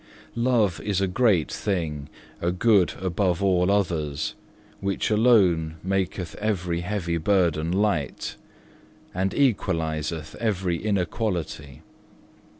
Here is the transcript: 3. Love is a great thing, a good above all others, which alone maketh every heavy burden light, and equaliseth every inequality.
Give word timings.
3. 0.33 0.41
Love 0.41 0.81
is 0.83 0.99
a 0.99 1.05
great 1.05 1.51
thing, 1.51 2.09
a 2.41 2.51
good 2.51 2.93
above 2.99 3.43
all 3.43 3.69
others, 3.71 4.33
which 4.79 5.11
alone 5.11 5.75
maketh 5.83 6.33
every 6.39 6.79
heavy 6.81 7.17
burden 7.17 7.71
light, 7.71 8.35
and 9.13 9.31
equaliseth 9.31 10.33
every 10.39 10.83
inequality. 10.83 11.83